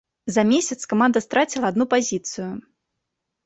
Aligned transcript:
За 0.37 0.43
месяц 0.51 0.77
каманда 0.93 1.23
страціла 1.27 1.73
адну 1.75 1.89
пазіцыю. 1.95 2.51